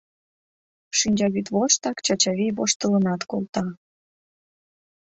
[0.97, 3.65] Шинчавӱд воштак Чачавий воштылынат колта.